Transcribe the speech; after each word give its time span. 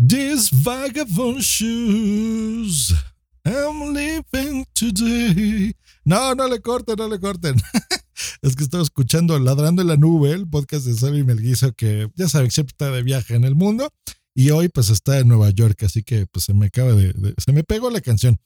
These 0.00 0.50
vagabond 0.50 1.42
shoes 1.42 2.94
I'm 3.44 3.92
living 3.92 4.64
today. 4.72 5.74
No, 6.04 6.34
no 6.34 6.46
le 6.46 6.60
corten, 6.60 6.94
no 6.96 7.08
le 7.08 7.18
corten. 7.18 7.56
es 8.42 8.54
que 8.54 8.62
estaba 8.62 8.84
escuchando 8.84 9.36
Ladrando 9.40 9.82
en 9.82 9.88
la 9.88 9.96
Nube, 9.96 10.30
el 10.30 10.48
podcast 10.48 10.86
de 10.86 10.94
Sammy 10.94 11.24
Melguizo, 11.24 11.72
que 11.72 12.08
ya 12.14 12.28
saben, 12.28 12.52
siempre 12.52 12.74
está 12.74 12.92
de 12.92 13.02
viaje 13.02 13.34
en 13.34 13.42
el 13.42 13.56
mundo. 13.56 13.92
Y 14.36 14.50
hoy 14.50 14.68
pues 14.68 14.88
está 14.90 15.18
en 15.18 15.26
Nueva 15.26 15.50
York, 15.50 15.82
así 15.82 16.04
que 16.04 16.26
pues 16.26 16.44
se 16.44 16.54
me 16.54 16.66
acaba 16.66 16.92
de, 16.92 17.34
se 17.36 17.52
me 17.52 17.64
pegó 17.64 17.90
la 17.90 18.00
canción. 18.00 18.38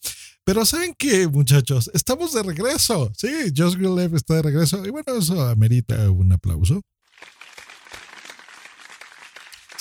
Pero 0.44 0.64
¿saben 0.64 0.94
qué, 0.96 1.28
muchachos? 1.28 1.90
Estamos 1.92 2.32
de 2.32 2.42
regreso. 2.42 3.12
Sí, 3.14 3.28
Josh 3.54 3.76
Greenleaf 3.76 4.14
está 4.14 4.36
de 4.36 4.42
regreso. 4.42 4.86
Y 4.86 4.90
bueno, 4.90 5.16
eso 5.18 5.38
amerita 5.42 6.10
un 6.10 6.32
aplauso. 6.32 6.80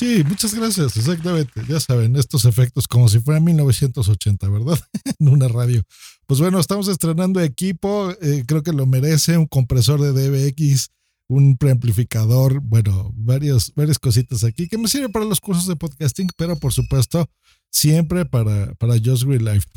Sí, 0.02 0.24
muchas 0.28 0.56
gracias, 0.56 0.98
exactamente. 0.98 1.62
Ya 1.70 1.80
saben, 1.80 2.16
estos 2.16 2.46
efectos 2.46 2.88
como 2.88 3.08
si 3.08 3.20
fuera 3.20 3.40
1980, 3.40 4.50
¿verdad? 4.50 4.80
en 5.20 5.28
una 5.28 5.48
radio. 5.48 5.84
Pues 6.26 6.40
bueno, 6.40 6.60
estamos 6.60 6.88
estrenando 6.88 7.40
equipo, 7.40 8.10
eh, 8.20 8.44
creo 8.48 8.64
que 8.64 8.74
lo 8.74 8.88
merece, 8.88 9.38
un 9.38 9.46
compresor 9.46 10.02
de 10.02 10.12
DBX, 10.12 10.90
un 11.28 11.56
preamplificador, 11.56 12.62
bueno, 12.62 13.12
varias, 13.14 13.74
varias 13.76 14.00
cositas 14.00 14.44
aquí 14.44 14.68
que 14.68 14.80
me 14.80 14.88
sirven 14.88 15.12
para 15.12 15.26
los 15.26 15.40
cursos 15.40 15.68
de 15.68 15.76
podcasting, 15.76 16.30
pero 16.36 16.56
por 16.56 16.74
supuesto, 16.74 17.30
siempre 17.70 18.26
para, 18.26 18.74
para 18.80 18.96
Just 18.96 19.26
Green 19.26 19.46
Life. 19.46 19.68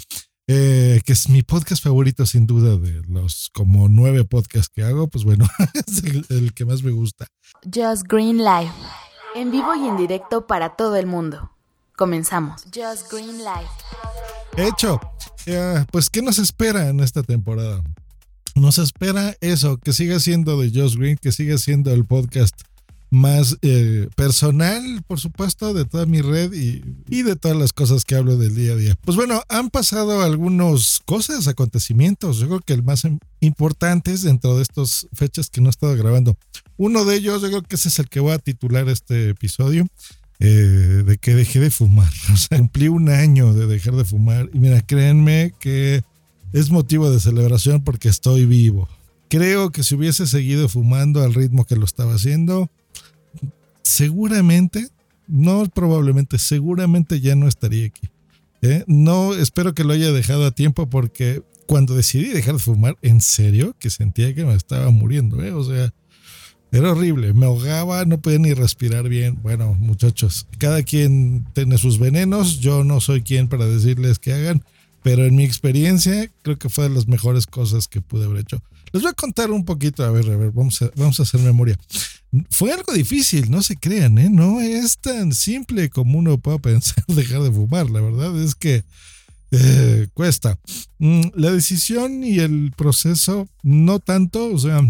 Eh, 0.47 1.03
que 1.05 1.13
es 1.13 1.29
mi 1.29 1.43
podcast 1.43 1.83
favorito 1.83 2.25
sin 2.25 2.47
duda 2.47 2.79
de 2.79 3.03
los 3.09 3.51
como 3.53 3.91
nueve 3.91 4.25
podcasts 4.25 4.73
que 4.75 4.85
hago, 4.85 5.07
pues 5.09 5.25
bueno, 5.25 5.47
es 5.87 6.03
el 6.31 6.55
que 6.55 6.65
más 6.65 6.83
me 6.83 6.93
gusta. 6.93 7.27
Just 7.65 8.05
Green 8.09 8.39
Life. 8.39 8.73
En 9.35 9.51
vivo 9.51 9.75
y 9.75 9.89
en 9.89 9.97
directo 9.97 10.47
para 10.47 10.77
todo 10.77 10.95
el 10.95 11.07
mundo. 11.07 11.51
Comenzamos. 11.97 12.63
Just 12.75 13.11
Green 13.13 13.39
Life. 13.39 13.71
Hecho. 14.57 15.01
pues, 15.91 16.09
¿qué 16.09 16.23
nos 16.23 16.39
espera 16.39 16.89
en 16.89 17.01
esta 17.01 17.23
temporada? 17.23 17.83
Nos 18.55 18.79
espera 18.79 19.35
eso, 19.41 19.79
que 19.79 19.93
siga 19.93 20.21
siendo 20.21 20.61
de 20.61 20.71
Just 20.73 20.97
Green, 20.97 21.19
que 21.21 21.33
siga 21.33 21.59
siendo 21.59 21.93
el 21.93 22.05
podcast 22.05 22.63
más 23.15 23.57
eh, 23.63 24.09
personal, 24.17 25.03
por 25.07 25.21
supuesto, 25.21 25.73
de 25.73 25.85
toda 25.85 26.05
mi 26.05 26.21
red 26.21 26.53
y, 26.53 26.83
y, 27.09 27.23
de 27.23 27.37
todas 27.37 27.57
las 27.57 27.73
cosas 27.73 28.05
que 28.05 28.15
hablo 28.15 28.37
del 28.37 28.55
día 28.55 28.73
a 28.73 28.77
día. 28.77 28.99
Pues 29.03 29.17
bueno, 29.17 29.43
han 29.49 29.71
pasado 29.71 30.21
algunas 30.23 31.01
cosas, 31.05 31.49
acontecimientos. 31.49 32.39
Yo 32.39 32.49
creo 32.49 32.61
que 32.61 32.75
el 32.75 32.83
más 32.83 33.03
importante 33.41 34.13
es 34.13 34.23
dentro 34.23 34.57
de 34.57 34.63
estas 34.63 35.07
fechas 35.13 35.49
que 35.49 35.61
no 35.61 35.69
he 35.69 35.71
estado 35.71 35.97
grabando. 35.97 36.37
Uno 36.77 37.05
de 37.05 37.17
ellos, 37.17 37.43
yo 37.43 37.49
creo 37.49 37.63
que 37.63 37.77
ese 37.77 37.89
es 37.89 37.99
el 37.99 38.09
que 38.09 38.21
voy 38.21 38.33
a 38.33 38.39
titular 38.39 38.89
este 38.89 39.31
episodio, 39.31 39.87
eh, 40.41 41.05
de 41.07 41.17
que 41.19 41.35
dejé 41.35 41.61
de 41.61 41.71
fumar. 41.71 42.13
O 42.33 42.37
sea, 42.37 42.59
cumplí 42.59 42.89
un 42.89 43.09
año 43.09 43.55
de 43.55 43.67
dejar 43.67 43.95
de 43.95 44.05
fumar. 44.05 44.51
Y 44.53 44.59
mira, 44.59 44.81
créanme 44.83 45.55
que 45.61 46.03
es 46.53 46.71
motivo 46.71 47.11
de 47.11 47.21
celebración 47.21 47.83
porque 47.83 48.09
estoy 48.09 48.45
vivo. 48.45 48.89
Creo 49.29 49.71
que 49.71 49.83
si 49.83 49.95
hubiese 49.95 50.27
seguido 50.27 50.69
fumando 50.69 51.23
al 51.23 51.35
ritmo 51.35 51.65
que 51.65 51.77
lo 51.77 51.85
estaba 51.85 52.15
haciendo, 52.15 52.71
seguramente, 53.85 54.89
no 55.29 55.65
probablemente, 55.67 56.39
seguramente 56.39 57.21
ya 57.21 57.37
no 57.37 57.47
estaría 57.47 57.87
aquí. 57.87 58.09
¿eh? 58.63 58.83
No 58.89 59.35
espero 59.35 59.75
que 59.75 59.85
lo 59.85 59.93
haya 59.93 60.11
dejado 60.11 60.47
a 60.47 60.51
tiempo 60.51 60.91
porque 60.91 61.43
cuando 61.67 61.95
decidí 61.95 62.31
dejar 62.31 62.55
de 62.55 62.61
fumar, 62.61 62.97
en 63.03 63.21
serio, 63.21 63.77
que 63.79 63.91
sentía 63.91 64.35
que 64.35 64.45
me 64.45 64.55
estaba 64.55 64.91
muriendo. 64.91 65.43
¿eh? 65.43 65.53
O 65.53 65.63
sea, 65.63 65.93
era 66.73 66.91
horrible, 66.91 67.33
me 67.35 67.47
ahogaba, 67.47 68.05
no 68.05 68.21
podía 68.21 68.39
ni 68.39 68.53
respirar 68.53 69.09
bien. 69.09 69.39
Bueno, 69.43 69.75
muchachos, 69.79 70.49
cada 70.59 70.83
quien 70.83 71.47
tiene 71.53 71.79
sus 71.79 71.99
venenos, 71.99 72.59
yo 72.59 72.83
no 72.83 73.01
soy 73.01 73.23
quien 73.23 73.49
para 73.49 73.67
decirles 73.67 74.19
que 74.19 74.33
hagan, 74.33 74.65
pero 75.03 75.25
en 75.25 75.37
mi 75.37 75.45
experiencia 75.45 76.31
creo 76.43 76.59
que 76.59 76.69
fue 76.69 76.89
de 76.89 76.95
las 76.95 77.07
mejores 77.07 77.47
cosas 77.47 77.87
que 77.87 78.01
pude 78.01 78.25
haber 78.25 78.39
hecho. 78.39 78.63
Les 78.93 79.03
voy 79.03 79.11
a 79.11 79.15
contar 79.15 79.51
un 79.51 79.65
poquito, 79.65 80.05
a 80.05 80.11
ver, 80.11 80.29
a 80.31 80.37
ver, 80.37 80.51
vamos 80.51 80.81
a, 80.83 80.91
vamos 80.97 81.21
a 81.21 81.25
hacer 81.25 81.41
memoria. 81.41 81.79
Fue 82.51 82.73
algo 82.73 82.93
difícil, 82.93 83.51
no 83.51 83.63
se 83.63 83.77
crean, 83.77 84.19
¿eh? 84.19 84.31
No 84.31 84.61
es 84.61 84.99
tan 84.99 85.33
simple 85.33 85.91
como 85.91 86.19
uno 86.19 86.39
puede 86.39 86.59
pensar 86.59 87.05
dejar 87.09 87.43
de 87.43 87.53
fumar, 87.53 87.91
la 87.91 88.01
verdad 88.01 88.41
es 88.43 88.55
que 88.55 88.85
eh, 89.51 90.09
cuesta. 90.15 90.59
Mm, 90.99 91.23
la 91.35 91.53
decisión 91.53 92.25
y 92.25 92.41
el 92.41 92.73
proceso, 92.77 93.49
no 93.63 94.01
tanto, 94.01 94.53
o 94.53 94.59
sea, 94.59 94.81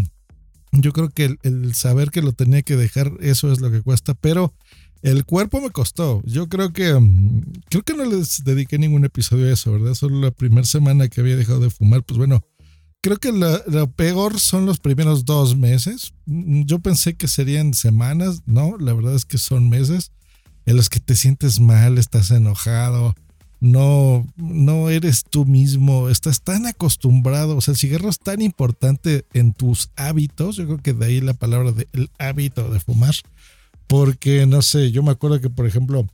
yo 0.71 0.91
creo 0.91 1.09
que 1.09 1.35
el, 1.43 1.73
saber 1.75 2.09
que 2.09 2.21
lo 2.21 2.33
tenía 2.33 2.61
que 2.61 2.75
dejar, 2.75 3.11
eso 3.19 3.51
es 3.51 3.61
lo 3.61 3.71
que 3.71 3.81
cuesta, 3.81 4.13
pero 4.15 4.53
el 5.01 5.25
cuerpo 5.25 5.61
me 5.61 5.69
costó. 5.69 6.21
Yo 6.25 6.49
creo 6.49 6.73
que 6.73 6.93
mm, 6.93 7.43
creo 7.69 7.83
que 7.83 7.93
no 7.93 8.05
les 8.05 8.43
dediqué 8.43 8.79
ningún 8.79 9.05
episodio 9.05 9.47
a 9.47 9.53
eso, 9.53 9.71
¿verdad? 9.71 9.93
Solo 9.93 10.19
la 10.19 10.31
primera 10.31 10.65
semana 10.65 11.07
que 11.09 11.21
había 11.21 11.35
dejado 11.35 11.59
de 11.59 11.69
fumar, 11.69 12.03
pues 12.03 12.17
bueno, 12.17 12.43
creo 13.01 13.17
que 13.17 13.31
lo, 13.31 13.91
peor 13.91 14.39
son 14.39 14.65
los 14.65 14.79
primeros 14.79 15.25
dos 15.25 15.55
meses. 15.55 16.13
Mm, 16.25 16.63
yo 16.63 16.79
pensé 16.79 17.15
que 17.15 17.27
serían 17.27 17.73
semanas, 17.73 18.41
no, 18.45 18.77
la 18.77 18.93
verdad 18.93 19.15
es 19.15 19.25
que 19.25 19.37
son 19.37 19.69
meses 19.69 20.11
en 20.65 20.75
los 20.75 20.89
que 20.89 20.99
te 20.99 21.15
sientes 21.15 21.59
mal, 21.59 21.97
estás 21.97 22.31
enojado, 22.31 23.13
no, 23.59 24.27
no 24.35 24.89
eres 24.89 25.23
tú 25.29 25.45
mismo, 25.45 26.09
estás 26.09 26.41
tan 26.41 26.65
acostumbrado, 26.65 27.57
o 27.57 27.61
sea, 27.61 27.73
el 27.73 27.77
cigarro 27.77 28.09
es 28.09 28.19
tan 28.19 28.41
importante 28.41 29.25
en 29.33 29.53
tus 29.53 29.89
hábitos, 29.95 30.57
yo 30.57 30.65
creo 30.65 30.77
que 30.79 30.93
de 30.93 31.05
ahí 31.05 31.21
la 31.21 31.33
palabra 31.33 31.71
del 31.71 32.09
hábito 32.17 32.69
de 32.69 32.79
fumar, 32.79 33.15
porque 33.87 34.45
no 34.45 34.61
sé, 34.61 34.91
yo 34.91 35.03
me 35.03 35.11
acuerdo 35.11 35.39
que 35.39 35.49
por 35.49 35.67
ejemplo, 35.67 36.07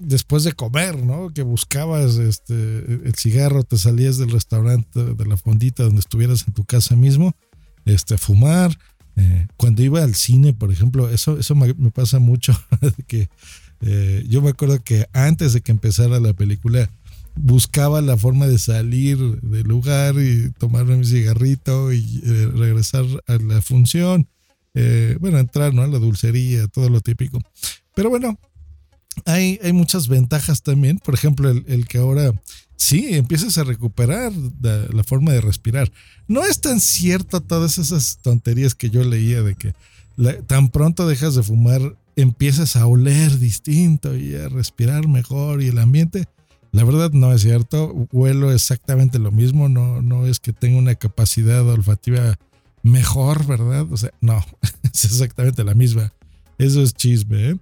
después 0.00 0.42
de 0.42 0.52
comer, 0.52 1.04
¿no? 1.04 1.32
Que 1.32 1.42
buscabas 1.42 2.16
este, 2.16 2.54
el 2.54 3.14
cigarro, 3.16 3.62
te 3.62 3.78
salías 3.78 4.18
del 4.18 4.30
restaurante, 4.30 5.14
de 5.14 5.24
la 5.24 5.36
fondita 5.36 5.84
donde 5.84 6.00
estuvieras 6.00 6.46
en 6.48 6.54
tu 6.54 6.64
casa 6.64 6.96
mismo, 6.96 7.36
este, 7.84 8.18
fumar. 8.18 8.76
Eh, 9.14 9.46
cuando 9.56 9.82
iba 9.82 10.02
al 10.02 10.16
cine, 10.16 10.52
por 10.52 10.72
ejemplo, 10.72 11.08
eso, 11.10 11.38
eso 11.38 11.54
me, 11.54 11.72
pasa 11.92 12.18
mucho, 12.18 12.52
que 13.06 13.28
eh, 13.82 14.24
yo 14.28 14.42
me 14.42 14.50
acuerdo 14.50 14.82
que 14.82 15.06
antes 15.12 15.52
de 15.52 15.60
que 15.60 15.70
empezara 15.70 16.18
la 16.18 16.32
película, 16.32 16.90
buscaba 17.36 18.02
la 18.02 18.16
forma 18.16 18.48
de 18.48 18.58
salir 18.58 19.18
del 19.42 19.66
lugar 19.68 20.16
y 20.16 20.50
tomarme 20.58 20.96
mi 20.96 21.04
cigarrito 21.04 21.92
y 21.92 22.20
eh, 22.24 22.50
regresar 22.52 23.04
a 23.28 23.36
la 23.36 23.62
función. 23.62 24.28
Bueno, 25.20 25.38
entrar 25.38 25.74
¿no? 25.74 25.82
a 25.82 25.86
la 25.86 25.98
dulcería, 25.98 26.66
todo 26.66 26.88
lo 26.88 27.02
típico. 27.02 27.38
Pero 27.94 28.08
bueno, 28.08 28.38
hay, 29.24 29.58
muchas 29.72 30.08
ventajas 30.08 30.62
también. 30.62 30.98
Por 30.98 31.14
ejemplo, 31.14 31.50
el, 31.50 31.86
que 31.86 31.98
ahora 31.98 32.32
sí 32.76 33.08
empiezas 33.10 33.58
a 33.58 33.64
recuperar 33.64 34.32
la, 34.60 35.04
forma 35.04 35.32
de 35.32 35.40
respirar. 35.40 35.90
No 36.28 36.44
es 36.44 36.60
tan 36.60 36.80
cierto 36.80 37.40
todas 37.40 37.78
esas 37.78 38.18
tonterías 38.22 38.74
que 38.74 38.90
yo 38.90 39.04
leía 39.04 39.42
de 39.42 39.54
que 39.54 39.74
tan 40.46 40.68
pronto 40.68 41.06
dejas 41.06 41.34
de 41.34 41.42
fumar 41.42 41.96
empiezas 42.16 42.76
a 42.76 42.86
oler 42.86 43.38
distinto 43.38 44.16
y 44.16 44.34
a 44.34 44.48
respirar 44.48 45.08
mejor 45.08 45.62
y 45.62 45.68
el 45.68 45.78
ambiente. 45.78 46.26
La 46.70 46.84
verdad 46.84 47.10
no 47.12 47.32
es 47.32 47.42
cierto, 47.42 48.08
huelo 48.12 48.52
exactamente 48.52 49.18
lo 49.18 49.30
mismo, 49.30 49.68
no, 49.68 50.00
no 50.00 50.26
es 50.26 50.40
que 50.40 50.54
tenga 50.54 50.78
una 50.78 50.94
capacidad 50.94 51.66
olfativa 51.68 52.38
mejor, 52.82 53.46
¿verdad? 53.46 53.86
O 53.92 53.96
sea, 53.96 54.10
no, 54.20 54.42
es 54.82 55.04
exactamente 55.04 55.64
la 55.64 55.74
misma. 55.74 56.12
Eso 56.58 56.82
es 56.82 56.94
chisme, 56.94 57.50
¿eh? 57.50 57.56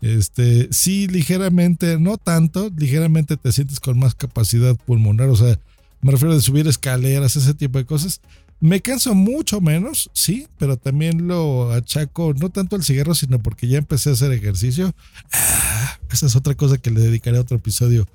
Este, 0.00 0.68
sí, 0.70 1.06
ligeramente, 1.08 1.98
no 1.98 2.18
tanto, 2.18 2.70
ligeramente 2.76 3.36
te 3.36 3.52
sientes 3.52 3.80
con 3.80 3.98
más 3.98 4.14
capacidad 4.14 4.76
pulmonar, 4.76 5.28
o 5.28 5.36
sea, 5.36 5.58
me 6.02 6.12
refiero 6.12 6.34
a 6.34 6.40
subir 6.40 6.66
escaleras, 6.68 7.36
ese 7.36 7.54
tipo 7.54 7.78
de 7.78 7.86
cosas, 7.86 8.20
me 8.60 8.80
canso 8.80 9.14
mucho 9.14 9.60
menos, 9.60 10.10
sí, 10.12 10.46
pero 10.58 10.76
también 10.76 11.28
lo 11.28 11.72
achaco 11.72 12.34
no 12.34 12.50
tanto 12.50 12.76
al 12.76 12.84
cigarro, 12.84 13.14
sino 13.14 13.38
porque 13.38 13.68
ya 13.68 13.78
empecé 13.78 14.10
a 14.10 14.12
hacer 14.14 14.32
ejercicio. 14.32 14.94
Ah, 15.32 15.98
esa 16.10 16.26
es 16.26 16.36
otra 16.36 16.54
cosa 16.54 16.78
que 16.78 16.90
le 16.90 17.00
dedicaré 17.00 17.36
a 17.36 17.42
otro 17.42 17.58
episodio 17.58 18.06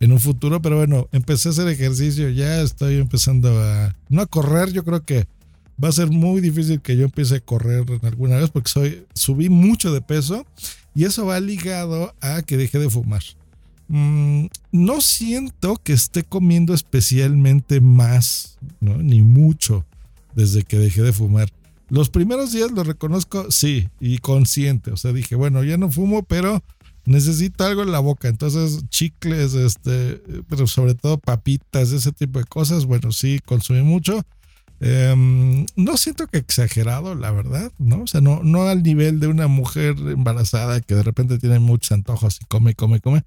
en 0.00 0.12
un 0.12 0.20
futuro, 0.20 0.62
pero 0.62 0.76
bueno, 0.76 1.08
empecé 1.12 1.48
a 1.48 1.52
hacer 1.52 1.68
ejercicio, 1.68 2.30
ya 2.30 2.62
estoy 2.62 2.96
empezando 2.96 3.62
a 3.62 3.94
no 4.08 4.22
a 4.22 4.26
correr, 4.26 4.72
yo 4.72 4.84
creo 4.84 5.04
que 5.04 5.26
va 5.82 5.88
a 5.88 5.92
ser 5.92 6.10
muy 6.10 6.40
difícil 6.40 6.80
que 6.80 6.96
yo 6.96 7.04
empiece 7.04 7.36
a 7.36 7.40
correr 7.40 7.84
alguna 8.02 8.36
vez 8.36 8.50
porque 8.50 8.70
soy 8.70 9.06
subí 9.14 9.48
mucho 9.48 9.92
de 9.92 10.00
peso 10.00 10.46
y 10.94 11.04
eso 11.04 11.26
va 11.26 11.40
ligado 11.40 12.14
a 12.20 12.42
que 12.42 12.56
dejé 12.56 12.78
de 12.78 12.90
fumar. 12.90 13.22
Mm, 13.88 14.46
no 14.72 15.00
siento 15.00 15.76
que 15.76 15.92
esté 15.92 16.22
comiendo 16.22 16.74
especialmente 16.74 17.80
más, 17.80 18.58
ni 18.80 19.22
mucho 19.22 19.84
desde 20.34 20.62
que 20.62 20.78
dejé 20.78 21.02
de 21.02 21.12
fumar. 21.12 21.50
Los 21.88 22.08
primeros 22.08 22.52
días 22.52 22.70
lo 22.70 22.84
reconozco, 22.84 23.50
sí, 23.50 23.88
y 23.98 24.18
consciente. 24.18 24.92
O 24.92 24.96
sea, 24.96 25.12
dije, 25.12 25.34
bueno, 25.34 25.64
ya 25.64 25.76
no 25.76 25.90
fumo, 25.90 26.22
pero 26.22 26.62
necesito 27.04 27.64
algo 27.64 27.82
en 27.82 27.90
la 27.90 27.98
boca. 27.98 28.28
Entonces, 28.28 28.84
chicles, 28.90 29.54
este, 29.54 30.22
pero 30.48 30.68
sobre 30.68 30.94
todo 30.94 31.18
papitas, 31.18 31.90
ese 31.90 32.12
tipo 32.12 32.38
de 32.38 32.44
cosas. 32.44 32.86
Bueno, 32.86 33.10
sí, 33.10 33.40
consumí 33.44 33.82
mucho. 33.82 34.24
Em, 34.80 35.66
no 35.76 35.96
siento 35.98 36.26
que 36.26 36.38
exagerado, 36.38 37.14
la 37.14 37.30
verdad, 37.30 37.70
¿no? 37.78 38.02
O 38.02 38.06
sea, 38.06 38.22
no, 38.22 38.42
no 38.42 38.62
al 38.62 38.82
nivel 38.82 39.20
de 39.20 39.26
una 39.26 39.46
mujer 39.46 39.94
embarazada 39.98 40.80
que 40.80 40.94
de 40.94 41.02
repente 41.02 41.38
tiene 41.38 41.58
muchos 41.58 41.92
antojos 41.92 42.40
y 42.40 42.46
come, 42.46 42.74
come, 42.74 43.00
come. 43.00 43.22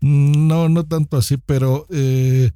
No, 0.00 0.68
no 0.70 0.84
tanto 0.84 1.18
así, 1.18 1.36
pero 1.36 1.86
eh, 1.90 2.50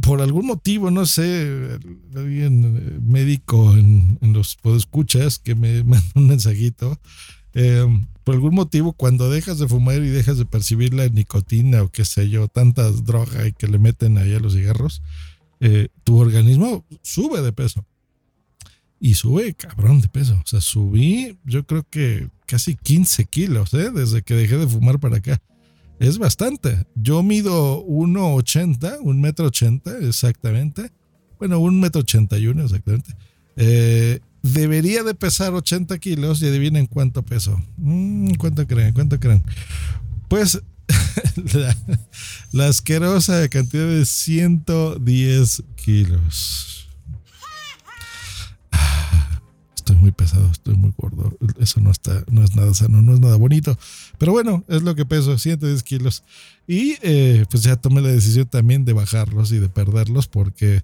por 0.00 0.22
algún 0.22 0.46
motivo, 0.46 0.90
no 0.92 1.04
sé, 1.04 1.78
alguien 2.14 2.76
eh, 2.76 2.98
médico 3.02 3.76
en, 3.76 4.18
los 4.20 4.54
podescuchas 4.56 5.40
que 5.40 5.56
me 5.56 5.82
mandó 5.84 6.06
un 6.14 6.28
mensajito. 6.28 6.98
Em, 7.54 8.06
por 8.22 8.36
algún 8.36 8.54
motivo, 8.54 8.92
cuando 8.92 9.30
dejas 9.30 9.58
de 9.58 9.68
fumar 9.68 9.96
y 9.96 10.08
dejas 10.08 10.38
de 10.38 10.46
percibir 10.46 10.94
la 10.94 11.08
nicotina 11.08 11.82
o 11.82 11.90
qué 11.90 12.04
sé 12.04 12.30
yo, 12.30 12.48
tantas 12.48 13.04
drogas 13.04 13.52
que 13.58 13.68
le 13.68 13.78
meten 13.78 14.16
ahí 14.16 14.32
a 14.32 14.40
los 14.40 14.54
cigarros, 14.54 15.02
eh, 15.60 15.88
tu 16.04 16.18
organismo 16.18 16.84
sube 17.02 17.42
de 17.42 17.52
peso. 17.52 17.84
Y 19.00 19.14
sube 19.14 19.54
cabrón 19.54 20.00
de 20.00 20.08
peso. 20.08 20.34
O 20.42 20.46
sea, 20.46 20.60
subí 20.60 21.38
yo 21.44 21.66
creo 21.66 21.86
que 21.88 22.28
casi 22.46 22.74
15 22.74 23.26
kilos, 23.26 23.74
¿eh? 23.74 23.90
Desde 23.90 24.22
que 24.22 24.34
dejé 24.34 24.56
de 24.56 24.66
fumar 24.66 24.98
para 24.98 25.18
acá. 25.18 25.40
Es 25.98 26.18
bastante. 26.18 26.86
Yo 26.94 27.22
mido 27.22 27.84
1,80, 27.84 28.98
un 29.00 29.20
metro 29.20 29.46
80 29.46 29.98
exactamente. 29.98 30.90
Bueno, 31.38 31.58
un 31.58 31.80
metro 31.80 32.00
81 32.00 32.62
exactamente. 32.62 33.14
Eh, 33.56 34.20
debería 34.42 35.02
de 35.02 35.14
pesar 35.14 35.54
80 35.54 35.98
kilos 35.98 36.42
y 36.42 36.46
adivinen 36.46 36.86
cuánto 36.86 37.22
peso. 37.22 37.62
Mm, 37.76 38.34
¿Cuánto 38.34 38.66
creen? 38.66 38.92
¿Cuánto 38.92 39.18
creen? 39.20 39.42
Pues 40.28 40.62
la, 42.52 42.66
asquerosa 42.68 43.48
cantidad 43.48 43.86
de 43.86 44.04
110 44.04 45.62
kilos. 45.76 46.88
Estoy 49.76 49.96
muy 49.96 50.12
pesado, 50.12 50.50
estoy 50.50 50.76
muy 50.76 50.94
gordo. 50.96 51.36
Eso 51.58 51.80
no 51.80 51.90
está, 51.90 52.24
no 52.30 52.42
es 52.42 52.56
nada 52.56 52.72
sano, 52.72 53.02
no 53.02 53.14
es 53.14 53.20
nada 53.20 53.36
bonito. 53.36 53.76
Pero 54.18 54.32
bueno, 54.32 54.64
es 54.68 54.82
lo 54.82 54.94
que 54.94 55.04
peso, 55.04 55.36
110 55.36 55.82
kilos. 55.82 56.24
Y 56.66 56.96
eh, 57.02 57.44
pues 57.50 57.64
ya 57.64 57.76
tomé 57.76 58.00
la 58.00 58.08
decisión 58.08 58.46
también 58.46 58.86
de 58.86 58.94
bajarlos 58.94 59.52
y 59.52 59.58
de 59.58 59.68
perderlos 59.68 60.26
porque, 60.26 60.82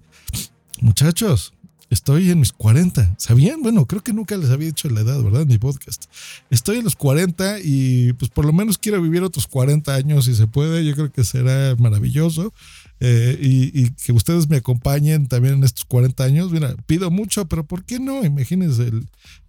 muchachos, 0.81 1.53
Estoy 1.91 2.31
en 2.31 2.39
mis 2.39 2.53
40. 2.53 3.15
¿Sabían? 3.17 3.61
Bueno, 3.61 3.85
creo 3.85 4.01
que 4.01 4.13
nunca 4.13 4.37
les 4.37 4.49
había 4.49 4.67
dicho 4.67 4.89
la 4.89 5.01
edad, 5.01 5.21
¿verdad? 5.21 5.41
En 5.41 5.49
mi 5.49 5.57
podcast. 5.57 6.05
Estoy 6.49 6.77
en 6.77 6.85
los 6.85 6.95
40 6.95 7.59
y 7.61 8.13
pues 8.13 8.31
por 8.31 8.45
lo 8.45 8.53
menos 8.53 8.77
quiero 8.77 9.01
vivir 9.01 9.23
otros 9.23 9.45
40 9.45 9.93
años 9.93 10.23
si 10.23 10.33
se 10.33 10.47
puede. 10.47 10.85
Yo 10.85 10.95
creo 10.95 11.11
que 11.11 11.25
será 11.25 11.75
maravilloso. 11.75 12.53
Eh, 13.01 13.37
y, 13.41 13.89
que 13.89 14.13
ustedes 14.13 14.47
me 14.47 14.55
acompañen 14.55 15.27
también 15.27 15.55
en 15.55 15.63
estos 15.65 15.83
40 15.83 16.23
años. 16.23 16.51
Mira, 16.53 16.75
pido 16.85 17.11
mucho, 17.11 17.45
pero 17.49 17.65
¿por 17.65 17.83
qué 17.83 17.99
no? 17.99 18.23
Imagínense, 18.23 18.89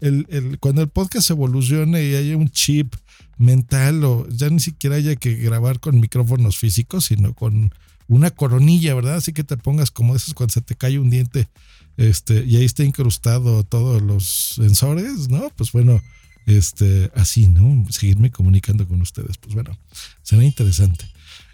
el, 0.00 0.26
el, 0.28 0.58
cuando 0.58 0.82
el 0.82 0.88
podcast 0.88 1.30
evolucione 1.30 2.02
y 2.02 2.16
haya 2.16 2.36
un 2.36 2.48
chip 2.48 2.92
mental 3.38 4.02
o 4.02 4.26
ya 4.28 4.50
ni 4.50 4.58
siquiera 4.58 4.96
haya 4.96 5.14
que 5.14 5.36
grabar 5.36 5.78
con 5.78 6.00
micrófonos 6.00 6.58
físicos, 6.58 7.04
sino 7.04 7.34
con 7.34 7.72
una 8.08 8.32
coronilla, 8.32 8.96
¿verdad? 8.96 9.14
Así 9.14 9.32
que 9.32 9.44
te 9.44 9.56
pongas 9.56 9.92
como 9.92 10.16
esos 10.16 10.34
cuando 10.34 10.54
se 10.54 10.60
te 10.60 10.74
cae 10.74 10.98
un 10.98 11.08
diente 11.08 11.48
este, 11.96 12.44
y 12.44 12.56
ahí 12.56 12.64
está 12.64 12.84
incrustado 12.84 13.64
todos 13.64 14.02
los 14.02 14.54
sensores, 14.56 15.28
¿no? 15.28 15.50
Pues 15.56 15.72
bueno, 15.72 16.00
este, 16.46 17.10
así, 17.14 17.48
¿no? 17.48 17.84
Seguirme 17.90 18.30
comunicando 18.30 18.86
con 18.86 19.00
ustedes. 19.02 19.38
Pues 19.38 19.54
bueno, 19.54 19.78
será 20.22 20.44
interesante. 20.44 21.04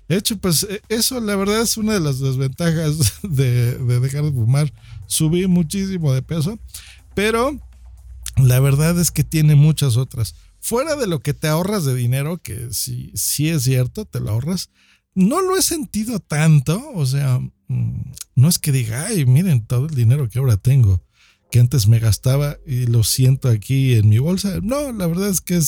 De 0.08 0.16
hecho, 0.16 0.38
pues 0.38 0.64
e, 0.64 0.80
eso 0.88 1.20
la 1.20 1.36
verdad 1.36 1.60
es 1.60 1.76
una 1.76 1.94
de 1.94 2.00
las 2.00 2.18
desventajas 2.18 3.14
de, 3.22 3.78
de 3.78 4.00
dejar 4.00 4.24
de 4.24 4.32
fumar. 4.32 4.72
Subí 5.06 5.46
muchísimo 5.46 6.12
de 6.12 6.22
peso, 6.22 6.58
pero 7.14 7.58
la 8.36 8.60
verdad 8.60 8.98
es 8.98 9.10
que 9.10 9.24
tiene 9.24 9.54
muchas 9.54 9.96
otras. 9.96 10.34
Fuera 10.60 10.96
de 10.96 11.06
lo 11.06 11.20
que 11.20 11.34
te 11.34 11.48
ahorras 11.48 11.84
de 11.84 11.94
dinero, 11.94 12.38
que 12.38 12.68
sí, 12.72 13.12
sí 13.14 13.48
es 13.48 13.62
cierto, 13.62 14.04
te 14.04 14.20
lo 14.20 14.30
ahorras, 14.30 14.70
no 15.14 15.40
lo 15.40 15.56
he 15.56 15.62
sentido 15.62 16.20
tanto, 16.20 16.82
o 16.94 17.06
sea, 17.06 17.40
no 17.68 18.48
es 18.48 18.58
que 18.58 18.72
diga, 18.72 19.06
ay, 19.06 19.26
miren 19.26 19.66
todo 19.66 19.86
el 19.86 19.94
dinero 19.94 20.28
que 20.28 20.38
ahora 20.38 20.56
tengo, 20.56 21.02
que 21.50 21.60
antes 21.60 21.86
me 21.86 21.98
gastaba 21.98 22.58
y 22.66 22.86
lo 22.86 23.04
siento 23.04 23.48
aquí 23.48 23.94
en 23.94 24.08
mi 24.08 24.18
bolsa. 24.18 24.60
No, 24.62 24.92
la 24.92 25.06
verdad 25.06 25.28
es 25.28 25.40
que 25.40 25.60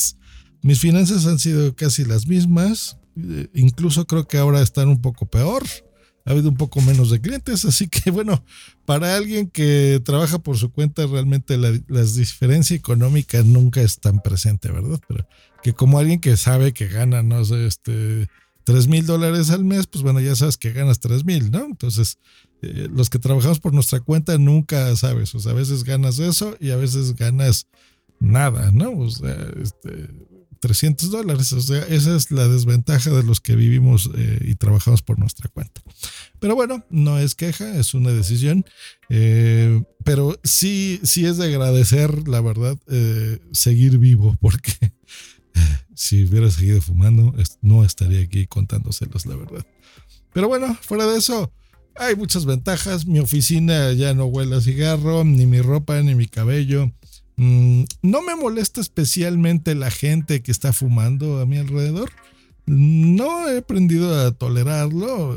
mis 0.63 0.81
finanzas 0.81 1.27
han 1.27 1.39
sido 1.39 1.75
casi 1.75 2.05
las 2.05 2.27
mismas, 2.27 2.99
eh, 3.17 3.49
incluso 3.55 4.07
creo 4.07 4.27
que 4.27 4.39
ahora 4.39 4.63
están 4.63 4.89
un 4.89 5.01
poco 5.01 5.27
peor, 5.27 5.63
ha 6.25 6.33
habido 6.33 6.51
un 6.51 6.57
poco 6.57 6.81
menos 6.81 7.11
de 7.11 7.21
clientes, 7.21 7.65
así 7.65 7.89
que 7.89 8.11
bueno, 8.11 8.45
para 8.87 9.17
alguien 9.17 9.49
que 9.49 10.01
trabaja 10.05 10.39
por 10.39 10.57
su 10.57 10.71
cuenta, 10.71 11.07
realmente 11.07 11.57
la, 11.57 11.73
la 11.89 12.03
diferencia 12.03 12.77
económica 12.77 13.43
nunca 13.43 13.81
es 13.81 14.01
tan 14.01 14.21
presente, 14.21 14.71
¿verdad? 14.71 15.01
Pero 15.07 15.27
que 15.63 15.73
como 15.75 15.99
alguien 15.99 16.21
que 16.21 16.37
sabe 16.37 16.73
que 16.73 16.89
gana, 16.89 17.23
no 17.23 17.45
sé, 17.45 17.67
este 17.67 18.29
3 18.65 18.89
mil 18.89 19.07
dólares 19.07 19.51
al 19.51 19.65
mes, 19.65 19.87
pues 19.87 20.03
bueno, 20.03 20.21
ya 20.21 20.37
sabes 20.37 20.57
que 20.57 20.73
ganas 20.73 21.01
3 21.01 21.25
mil, 21.25 21.51
¿no? 21.51 21.65
Entonces, 21.65 22.19
eh, 22.63 22.89
los 22.93 23.09
que 23.09 23.19
trabajamos 23.19 23.61
por 23.61 23.73
nuestra 23.73 24.01
cuenta 24.01 24.37
nunca 24.39 24.95
sabes, 24.97 25.35
o 25.35 25.41
sea, 25.41 25.53
a 25.53 25.55
veces 25.55 25.85
ganas 25.85 26.19
eso 26.19 26.57
y 26.61 26.71
a 26.71 26.77
veces 26.77 27.17
ganas 27.17 27.67
nada, 28.19 28.71
¿no? 28.71 28.91
O 28.99 29.11
sea, 29.11 29.37
este, 29.63 30.11
300 30.61 31.11
dólares, 31.11 31.53
o 31.55 31.61
sea, 31.61 31.83
esa 31.85 32.15
es 32.15 32.31
la 32.31 32.47
desventaja 32.49 33.11
de 33.11 33.23
los 33.23 33.41
que 33.41 33.57
vivimos 33.57 34.11
eh, 34.15 34.41
y 34.43 34.57
trabajamos 34.57 35.01
por 35.01 35.19
nuestra 35.19 35.49
cuenta. 35.49 35.81
Pero 36.39 36.55
bueno, 36.55 36.85
no 36.91 37.19
es 37.19 37.35
queja, 37.35 37.79
es 37.79 37.95
una 37.95 38.11
decisión, 38.11 38.67
eh, 39.09 39.83
pero 40.05 40.39
sí, 40.45 41.01
sí 41.03 41.25
es 41.25 41.39
de 41.39 41.47
agradecer, 41.47 42.29
la 42.29 42.43
verdad, 42.43 42.77
seguir 43.53 43.97
vivo, 43.97 44.37
porque 44.41 44.93
si 46.01 46.25
hubiera 46.25 46.51
seguido 46.51 46.81
fumando, 46.81 47.35
no 47.61 47.85
estaría 47.85 48.23
aquí 48.23 48.47
contándoselos 48.47 49.27
la 49.27 49.37
verdad. 49.37 49.67
Pero 50.33 50.49
bueno, 50.49 50.75
fuera 50.81 51.05
de 51.05 51.19
eso, 51.19 51.53
hay 51.95 52.17
muchas 52.17 52.47
ventajas. 52.47 53.05
Mi 53.05 53.19
oficina 53.19 53.93
ya 53.93 54.15
no 54.15 54.25
huele 54.25 54.57
a 54.57 54.63
cigarro, 54.63 55.25
ni 55.25 55.45
mi 55.45 55.61
ropa, 55.61 56.01
ni 56.01 56.15
mi 56.15 56.27
cabello. 56.27 56.91
Mm, 57.37 57.83
no 58.01 58.23
me 58.23 58.35
molesta 58.35 58.81
especialmente 58.81 59.75
la 59.75 59.91
gente 59.91 60.43
que 60.43 60.53
está 60.53 60.73
fumando 60.73 61.39
a 61.39 61.45
mi 61.45 61.59
alrededor. 61.59 62.11
No 62.65 63.51
he 63.51 63.59
aprendido 63.59 64.27
a 64.27 64.33
tolerarlo. 64.33 65.37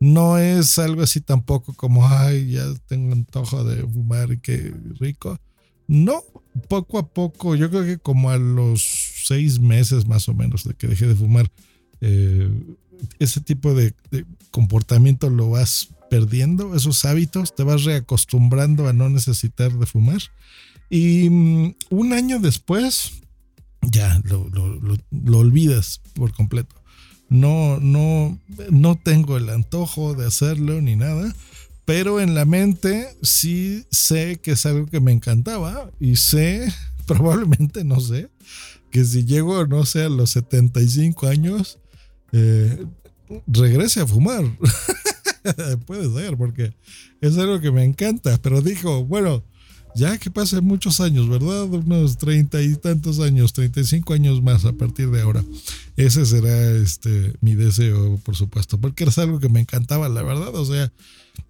No 0.00 0.38
es 0.38 0.78
algo 0.78 1.02
así 1.02 1.20
tampoco 1.20 1.74
como, 1.74 2.08
ay, 2.08 2.52
ya 2.52 2.64
tengo 2.86 3.12
antojo 3.12 3.62
de 3.62 3.82
fumar, 3.86 4.40
qué 4.40 4.72
rico. 4.98 5.38
No, 5.86 6.24
poco 6.68 6.98
a 6.98 7.06
poco, 7.08 7.56
yo 7.56 7.68
creo 7.68 7.84
que 7.84 7.98
como 7.98 8.30
a 8.30 8.38
los 8.38 9.07
seis 9.28 9.60
meses 9.60 10.06
más 10.06 10.28
o 10.28 10.34
menos 10.34 10.64
de 10.64 10.74
que 10.74 10.88
dejé 10.88 11.06
de 11.06 11.14
fumar, 11.14 11.50
eh, 12.00 12.50
ese 13.18 13.40
tipo 13.40 13.74
de, 13.74 13.94
comportamiento 14.50 15.30
lo 15.30 15.50
vas 15.50 15.90
perdiendo, 16.10 16.74
esos 16.74 17.04
hábitos, 17.04 17.54
te 17.54 17.62
vas 17.62 17.84
reacostumbrando 17.84 18.88
a 18.88 18.92
no 18.92 19.08
necesitar 19.08 19.72
de 19.72 19.86
fumar. 19.86 20.20
Y 20.90 21.28
mm, 21.28 21.74
un 21.90 22.12
año 22.12 22.38
después, 22.40 23.12
ya 23.82 24.20
lo, 24.24 24.48
lo, 24.48 25.38
olvidas 25.38 26.00
por 26.14 26.32
completo. 26.32 26.74
No, 27.28 27.78
no, 27.78 28.38
no 28.70 28.96
tengo 28.96 29.36
el 29.36 29.50
antojo 29.50 30.14
de 30.14 30.26
hacerlo 30.26 30.80
ni 30.80 30.96
nada 30.96 31.34
pero 31.88 32.20
en 32.20 32.34
la 32.34 32.44
mente 32.44 33.16
sí 33.22 33.86
sé 33.90 34.38
que 34.42 34.50
es 34.50 34.66
algo 34.66 34.84
que 34.84 35.00
me 35.00 35.10
encantaba 35.10 35.90
y 35.98 36.16
sé, 36.16 36.70
probablemente 37.06 37.82
no 37.82 37.98
sé, 37.98 38.28
que 38.90 39.04
si 39.04 39.24
llego, 39.24 39.66
no 39.66 39.84
sé, 39.84 40.04
a 40.04 40.08
los 40.08 40.30
75 40.30 41.26
años, 41.26 41.78
eh, 42.32 42.84
regrese 43.46 44.00
a 44.00 44.06
fumar. 44.06 44.44
Puede 45.86 46.12
ser, 46.12 46.36
porque 46.36 46.74
es 47.20 47.36
algo 47.38 47.60
que 47.60 47.70
me 47.70 47.84
encanta, 47.84 48.38
pero 48.42 48.60
dijo, 48.60 49.04
bueno, 49.04 49.42
ya 49.94 50.18
que 50.18 50.30
pasen 50.30 50.64
muchos 50.64 51.00
años, 51.00 51.28
¿verdad? 51.28 51.64
Unos 51.64 52.18
treinta 52.18 52.62
y 52.62 52.76
tantos 52.76 53.20
años, 53.20 53.52
35 53.52 54.12
años 54.12 54.42
más 54.42 54.64
a 54.64 54.72
partir 54.72 55.10
de 55.10 55.22
ahora. 55.22 55.44
Ese 55.96 56.24
será 56.26 56.70
este 56.72 57.34
mi 57.40 57.54
deseo, 57.54 58.18
por 58.18 58.36
supuesto, 58.36 58.78
porque 58.78 59.04
es 59.04 59.18
algo 59.18 59.40
que 59.40 59.48
me 59.48 59.60
encantaba, 59.60 60.08
la 60.08 60.22
verdad. 60.22 60.54
O 60.54 60.64
sea, 60.64 60.92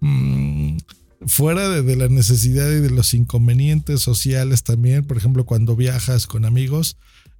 Mm, 0.00 0.78
fuera 1.26 1.68
de, 1.68 1.96
la 1.96 2.08
necesidad 2.08 2.70
y 2.70 2.80
de 2.80 2.90
los 2.90 3.14
inconvenientes 3.14 4.00
sociales 4.00 4.62
también, 4.62 5.04
por 5.04 5.16
ejemplo, 5.16 5.44
cuando 5.44 5.76
viajas 5.76 6.26
con 6.26 6.44
amigos 6.44 6.96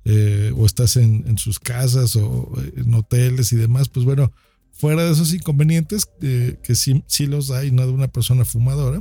eh, 0.08 0.52
o 0.56 0.66
estás 0.66 0.96
en, 0.96 1.38
sus 1.38 1.60
casas 1.60 2.16
o 2.16 2.52
en 2.76 2.92
hoteles 2.94 3.52
y 3.52 3.56
demás, 3.56 3.88
pues 3.88 4.04
bueno, 4.04 4.32
fuera 4.72 5.04
de 5.04 5.12
esos 5.12 5.32
inconvenientes, 5.32 6.08
eh, 6.22 6.58
que 6.62 6.74
sí, 6.74 7.04
sí 7.06 7.26
los 7.26 7.50
hay, 7.50 7.70
no 7.70 7.86
de 7.86 7.92
una 7.92 8.08
persona 8.08 8.44
fumadora, 8.44 9.00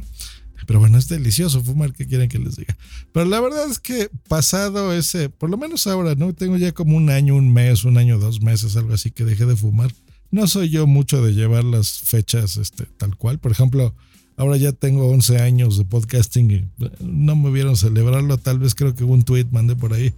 pero 0.67 0.79
bueno, 0.79 0.97
es 0.97 1.07
delicioso 1.07 1.63
fumar, 1.63 1.93
¿qué 1.93 2.05
quieren 2.05 2.29
que 2.29 2.39
les 2.39 2.57
diga? 2.57 2.77
Pero 3.13 3.25
la 3.25 3.39
verdad 3.39 3.71
es 3.71 3.79
que 3.79 4.09
pasado 4.27 4.93
ese, 4.93 5.29
por 5.29 5.49
lo 5.49 5.57
menos 5.57 5.87
ahora, 5.87 6.13
¿no? 6.15 6.33
Tengo 6.33 6.57
ya 6.57 6.73
como 6.73 6.97
un 6.97 7.09
año, 7.09 7.35
un 7.35 7.51
mes, 7.53 7.85
un 7.85 7.97
año, 7.97 8.19
dos 8.19 8.41
meses, 8.41 8.75
algo 8.75 8.93
así 8.93 9.09
que 9.09 9.23
dejé 9.23 9.45
de 9.45 9.55
fumar 9.55 9.91
no 10.31 10.47
soy 10.47 10.69
yo 10.69 10.87
mucho 10.87 11.23
de 11.23 11.33
llevar 11.33 11.63
las 11.63 11.99
fechas 11.99 12.57
este, 12.57 12.85
tal 12.85 13.15
cual. 13.15 13.39
Por 13.39 13.51
ejemplo, 13.51 13.95
ahora 14.37 14.55
ya 14.55 14.71
tengo 14.71 15.09
11 15.09 15.39
años 15.41 15.77
de 15.77 15.85
podcasting 15.85 16.51
y 16.51 16.65
no 17.01 17.35
me 17.35 17.51
vieron 17.51 17.75
celebrarlo. 17.75 18.37
Tal 18.37 18.59
vez 18.59 18.75
creo 18.75 18.95
que 18.95 19.03
un 19.03 19.23
tweet 19.23 19.47
mandé 19.51 19.75
por 19.75 19.93
ahí. 19.93 20.13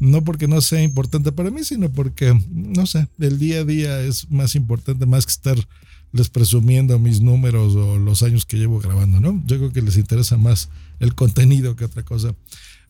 No 0.00 0.22
porque 0.24 0.48
no 0.48 0.60
sea 0.60 0.82
importante 0.82 1.30
para 1.30 1.50
mí, 1.50 1.62
sino 1.62 1.90
porque, 1.90 2.38
no 2.50 2.86
sé, 2.86 3.06
el 3.18 3.38
día 3.38 3.60
a 3.60 3.64
día 3.64 4.00
es 4.00 4.30
más 4.30 4.54
importante, 4.54 5.06
más 5.06 5.24
que 5.24 5.32
estar 5.32 5.56
les 6.12 6.28
presumiendo 6.28 6.98
mis 6.98 7.20
números 7.20 7.76
o 7.76 7.96
los 7.96 8.22
años 8.22 8.44
que 8.44 8.56
llevo 8.56 8.80
grabando, 8.80 9.20
¿no? 9.20 9.40
Yo 9.46 9.58
creo 9.58 9.72
que 9.72 9.82
les 9.82 9.96
interesa 9.96 10.36
más 10.36 10.68
el 10.98 11.14
contenido 11.14 11.76
que 11.76 11.84
otra 11.84 12.02
cosa. 12.02 12.34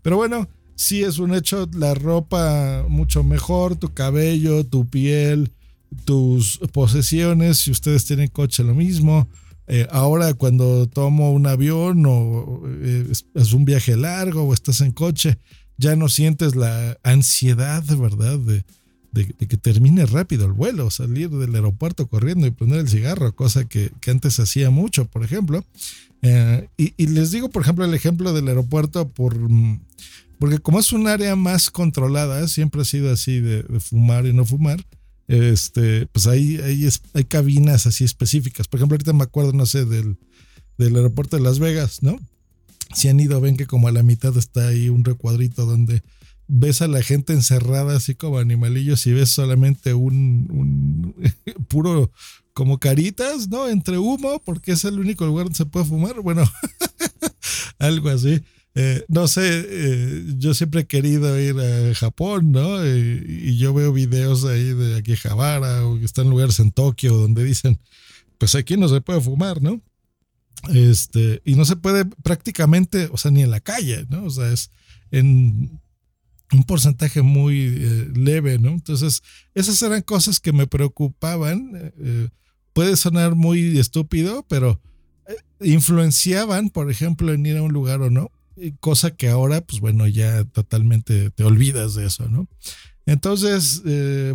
Pero 0.03 0.17
bueno, 0.17 0.49
sí 0.75 1.03
es 1.03 1.19
un 1.19 1.35
hecho, 1.35 1.69
la 1.75 1.93
ropa 1.93 2.87
mucho 2.89 3.23
mejor, 3.23 3.77
tu 3.77 3.93
cabello, 3.93 4.65
tu 4.65 4.89
piel, 4.89 5.51
tus 6.07 6.59
posesiones, 6.73 7.59
si 7.59 7.71
ustedes 7.71 8.07
tienen 8.07 8.29
coche 8.29 8.65
lo 8.65 8.75
mismo. 8.75 9.29
Eh, 9.73 9.87
ahora 9.93 10.35
cuando 10.35 10.89
tomo 10.89 11.33
un 11.33 11.47
avión 11.47 12.05
o 12.05 12.61
eh, 12.67 13.07
es, 13.35 13.53
un 13.53 13.65
viaje 13.65 13.97
largo 13.97 14.43
o 14.43 14.53
estás 14.53 14.81
en 14.81 14.91
coche, 14.91 15.39
ya 15.79 15.95
no 15.95 16.09
sientes 16.09 16.57
la 16.57 16.99
ansiedad, 17.05 17.85
¿verdad? 17.97 18.37
De, 18.41 18.65
de, 19.13 19.27
que 19.27 19.57
termine 19.57 20.07
rápido 20.07 20.45
el 20.47 20.55
vuelo, 20.55 20.91
salir 20.91 21.31
del 21.31 21.55
aeropuerto 21.55 22.09
corriendo 22.09 22.49
y 22.49 22.51
prender 22.51 22.81
el 22.81 22.89
cigarro, 22.89 23.33
cosa 23.33 23.65
que, 23.65 23.93
antes 24.09 24.41
hacía 24.41 24.71
mucho, 24.71 25.05
por 25.05 25.23
ejemplo. 25.23 25.65
Eh, 26.23 26.69
y, 26.77 27.07
les 27.07 27.31
digo, 27.31 27.49
por 27.49 27.63
ejemplo, 27.63 27.85
el 27.85 27.95
ejemplo 27.95 28.33
del 28.33 28.49
aeropuerto, 28.49 29.09
por, 29.09 29.37
porque 30.41 30.59
como 30.59 30.81
es 30.81 30.93
un 30.93 31.07
área 31.07 31.37
más 31.37 31.71
controlada, 31.71 32.49
siempre 32.49 32.83
ha 32.83 32.85
sido 32.85 33.13
así 33.13 33.39
de, 33.39 33.63
fumar 33.79 34.27
y 34.27 34.33
no 34.33 34.45
fumar. 34.45 34.85
Este, 35.31 36.07
pues 36.07 36.27
ahí, 36.27 36.57
hay, 36.57 36.89
hay 37.15 37.25
cabinas 37.25 37.87
así 37.87 38.03
específicas. 38.03 38.67
Por 38.67 38.79
ejemplo, 38.79 38.97
ahorita 38.97 39.13
me 39.13 39.23
acuerdo, 39.23 39.53
no 39.53 39.65
sé, 39.65 39.85
del, 39.85 40.19
del 40.77 40.97
aeropuerto 40.97 41.37
de 41.37 41.43
Las 41.45 41.61
Vegas, 41.61 42.03
¿no? 42.03 42.19
Si 42.97 43.07
han 43.07 43.21
ido, 43.21 43.41
ven 43.41 43.57
que 43.57 43.67
como 43.67 43.87
a 43.87 43.93
la 43.93 44.03
mitad 44.03 44.37
está 44.37 44.67
ahí 44.67 44.89
un 44.89 45.05
recuadrito 45.05 45.67
donde 45.67 46.03
ves 46.49 46.83
a 46.83 46.89
la 46.89 47.01
gente 47.01 47.33
encerrada 47.33 47.97
así 47.97 48.17
como 48.17 48.39
animalillos 48.39 49.07
y 49.07 49.13
ves 49.13 49.31
solamente 49.31 49.95
un, 49.95 51.15
puro 51.69 52.11
como 52.53 52.81
caritas, 52.81 53.47
¿no? 53.49 53.69
Entre 53.69 53.99
humo, 53.99 54.43
porque 54.45 54.73
es 54.73 54.85
el 54.85 54.99
único 54.99 55.27
lugar 55.27 55.45
donde 55.45 55.59
se 55.59 55.67
puede 55.67 55.87
fumar. 55.87 56.23
Bueno, 56.23 56.43
algo 57.79 58.09
así. 58.09 58.43
Eh, 58.75 59.05
no 59.09 59.27
sé, 59.27 59.65
eh, 59.67 60.25
yo 60.39 60.55
siempre 60.55 60.83
he 60.83 60.87
querido 60.87 61.39
ir 61.41 61.57
a 61.59 61.95
Japón, 61.95 62.53
¿no? 62.53 62.87
y 62.87 63.57
yo 63.59 63.75
veo 63.75 63.93
videos 63.93 64.45
ahí 64.45 64.73
de 64.73 64.97
aquí 64.97 65.17
Javara 65.17 65.85
o 65.87 65.99
que 65.99 66.05
están 66.05 66.31
lugares 66.31 66.61
en 66.61 66.71
Tokio 66.71 67.15
donde 67.15 67.43
dicen, 67.43 67.81
pues 68.39 68.55
aquí 68.55 68.77
no 68.77 68.89
se 68.89 69.01
puede 69.01 69.21
fumar, 69.21 69.61
¿no? 69.61 69.83
Este, 70.69 71.41
y 71.45 71.55
no 71.55 71.65
se 71.65 71.77
puede 71.77 72.05
prácticamente, 72.05 73.09
o 73.13 73.17
sea, 73.17 73.31
ni 73.31 73.43
en 73.43 73.51
la 73.51 73.61
calle, 73.61 74.07
¿no? 74.09 74.25
O 74.25 74.31
sea, 74.31 74.53
es 74.53 74.71
en 75.11 75.81
un 76.53 76.65
porcentaje 76.65 77.23
muy 77.23 77.61
eh, 77.61 78.09
leve, 78.15 78.59
¿no? 78.59 78.71
Entonces, 78.71 79.23
esas 79.55 79.81
eran 79.83 80.03
cosas 80.03 80.41
que 80.41 80.53
me 80.53 80.67
preocupaban. 80.67 81.73
Eh, 81.75 81.93
eh, 81.99 82.29
puede 82.73 82.97
sonar 82.97 83.35
muy 83.35 83.79
estúpido, 83.79 84.45
pero 84.49 84.81
influenciaban, 85.61 86.71
por 86.71 86.91
ejemplo, 86.91 87.33
en 87.33 87.47
ir 87.47 87.57
a 87.57 87.63
un 87.63 87.73
lugar 87.73 88.01
o 88.03 88.11
no, 88.11 88.31
cosa 88.81 89.11
que 89.13 89.29
ahora, 89.29 89.61
pues 89.61 89.81
bueno, 89.81 90.07
ya 90.07 90.45
totalmente 90.45 91.31
te 91.31 91.45
olvidas 91.45 91.95
de 91.95 92.07
eso, 92.07 92.29
¿no? 92.29 92.49
Entonces, 93.07 93.83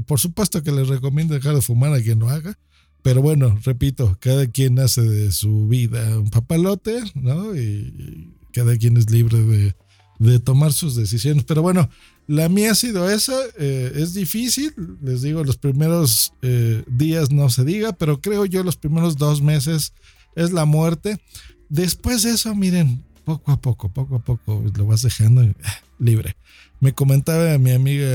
por 0.06 0.20
supuesto 0.20 0.62
que 0.62 0.72
les 0.72 0.88
recomiendo 0.88 1.34
dejar 1.34 1.56
de 1.56 1.62
fumar 1.62 1.94
a 1.94 2.02
quien 2.02 2.20
lo 2.20 2.30
haga, 2.30 2.58
pero 3.04 3.22
bueno, 3.22 3.58
repito, 3.64 4.18
cada 4.20 4.48
quien 4.48 4.80
hace 4.80 5.02
de 5.02 5.32
su 5.32 5.68
vida 5.68 6.20
un 6.20 6.30
papalote, 6.30 7.02
¿no? 7.14 7.56
y 7.56 8.34
cada 8.52 8.76
quien 8.78 8.98
es 8.98 9.10
libre 9.10 9.38
de 9.38 9.76
de 10.20 10.40
tomar 10.40 10.74
sus 10.74 10.96
decisiones. 10.96 11.44
Pero 11.44 11.62
bueno, 11.62 11.90
la 12.28 12.50
mía 12.50 12.72
ha 12.72 12.76
sido 12.76 13.10
esa. 13.10 13.38
Eh, 13.58 13.94
es 13.96 14.14
difícil, 14.14 14.74
les 15.02 15.22
digo, 15.22 15.44
los 15.44 15.58
primeros 15.58 16.34
eh, 16.42 16.84
días 16.88 17.32
no 17.32 17.50
se 17.50 17.64
diga, 17.64 17.94
pero 17.94 18.22
creo 18.22 18.46
yo 18.46 18.64
los 18.64 18.78
primeros 18.78 19.18
dos 19.18 19.42
meses 19.42 19.94
es 20.36 20.52
la 20.52 20.66
muerte. 20.66 21.20
Después 21.70 22.24
de 22.24 22.32
eso, 22.32 22.54
miren, 22.56 23.04
poco 23.26 23.52
a 23.52 23.60
poco, 23.60 23.90
poco 23.90 24.16
a 24.16 24.20
poco 24.20 24.64
lo 24.76 24.86
vas 24.86 25.02
dejando 25.02 25.44
eh, 25.44 25.54
libre. 26.00 26.36
Me 26.80 26.94
comentaba 26.94 27.58
mi 27.58 27.72
amiga 27.72 28.08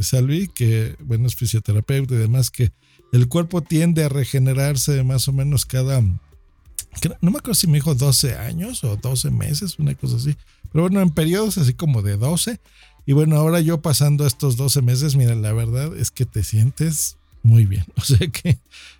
Salvi, 0.00 0.48
que 0.48 0.96
bueno, 1.00 1.26
es 1.26 1.34
fisioterapeuta 1.34 2.14
y 2.14 2.18
demás, 2.18 2.50
que 2.50 2.72
el 3.12 3.28
cuerpo 3.28 3.62
tiende 3.62 4.04
a 4.04 4.08
regenerarse 4.08 5.02
más 5.02 5.28
o 5.28 5.32
menos 5.32 5.66
cada, 5.66 6.00
no 6.00 7.30
me 7.30 7.38
acuerdo 7.38 7.54
si 7.54 7.66
me 7.66 7.74
dijo 7.74 7.94
12 7.94 8.36
años 8.36 8.84
o 8.84 8.96
12 8.96 9.30
meses, 9.30 9.78
una 9.78 9.94
cosa 9.94 10.16
así 10.16 10.36
pero 10.72 10.82
bueno, 10.82 11.00
en 11.00 11.10
periodos 11.10 11.58
así 11.58 11.74
como 11.74 12.02
de 12.02 12.16
12. 12.16 12.60
Y 13.06 13.12
bueno, 13.12 13.36
ahora 13.36 13.60
yo 13.60 13.80
pasando 13.80 14.26
estos 14.26 14.56
12 14.56 14.82
meses, 14.82 15.16
mira, 15.16 15.34
la 15.34 15.52
verdad 15.52 15.96
es 15.96 16.10
que 16.10 16.26
te 16.26 16.42
sientes 16.42 17.16
muy 17.42 17.66
bien. 17.66 17.84
O 17.96 18.02
sea 18.02 18.26
que 18.28 18.58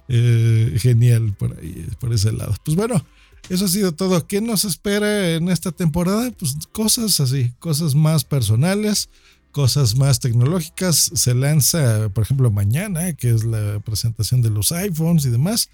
eh, 0.08 0.76
genial 0.78 1.34
por 1.38 1.58
ahí, 1.58 1.86
por 2.00 2.12
ese 2.12 2.32
lado. 2.32 2.54
Pues 2.64 2.76
bueno, 2.76 3.04
eso 3.48 3.64
ha 3.64 3.68
sido 3.68 3.92
todo. 3.92 4.26
¿Qué 4.26 4.40
nos 4.40 4.64
espera 4.64 5.30
en 5.30 5.48
esta 5.48 5.72
temporada? 5.72 6.30
Pues 6.32 6.56
cosas 6.72 7.20
así, 7.20 7.52
cosas 7.58 7.94
más 7.94 8.24
personales, 8.24 9.08
cosas 9.52 9.96
más 9.96 10.20
tecnológicas. 10.20 11.10
Se 11.14 11.34
lanza, 11.34 12.08
por 12.10 12.24
ejemplo, 12.24 12.50
mañana, 12.50 13.12
que 13.14 13.30
es 13.30 13.44
la 13.44 13.80
presentación 13.80 14.42
de 14.42 14.50
los 14.50 14.72
iPhones 14.72 15.24
y 15.24 15.30
demás. 15.30 15.70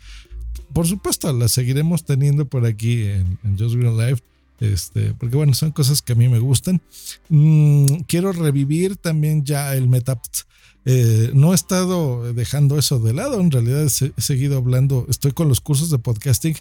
Por 0.72 0.86
supuesto, 0.86 1.32
la 1.32 1.48
seguiremos 1.48 2.04
teniendo 2.04 2.46
por 2.46 2.64
aquí 2.66 3.02
en, 3.02 3.38
en 3.44 3.58
Just 3.58 3.76
Green 3.76 3.96
Live 3.96 4.20
este, 4.60 5.14
porque 5.14 5.36
bueno, 5.36 5.54
son 5.54 5.72
cosas 5.72 6.02
que 6.02 6.12
a 6.12 6.16
mí 6.16 6.28
me 6.28 6.38
gustan. 6.38 6.80
Mm, 7.28 7.86
quiero 8.06 8.32
revivir 8.32 8.96
también 8.96 9.44
ya 9.44 9.74
el 9.74 9.88
Metapt. 9.88 10.42
Eh, 10.86 11.30
no 11.32 11.52
he 11.52 11.54
estado 11.54 12.34
dejando 12.34 12.78
eso 12.78 12.98
de 12.98 13.14
lado, 13.14 13.40
en 13.40 13.50
realidad 13.50 13.84
he, 13.84 13.88
seguido 14.20 14.58
hablando, 14.58 15.06
estoy 15.08 15.32
con 15.32 15.48
los 15.48 15.62
cursos 15.62 15.88
de 15.88 15.98
podcasting 15.98 16.56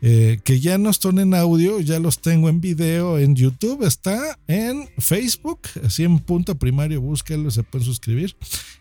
eh, 0.00 0.40
que 0.44 0.60
ya 0.60 0.78
no 0.78 0.88
están 0.88 1.18
en 1.18 1.34
audio, 1.34 1.78
ya 1.80 2.00
los 2.00 2.20
tengo 2.20 2.48
en 2.48 2.62
video 2.62 3.18
en 3.18 3.36
YouTube, 3.36 3.82
está 3.82 4.38
en 4.46 4.88
Facebook, 4.98 5.60
así 5.84 6.04
en 6.04 6.20
punto 6.20 6.54
primario, 6.54 7.02
búsquenlo, 7.02 7.50
se 7.50 7.64
pueden 7.64 7.84
suscribir. 7.84 8.34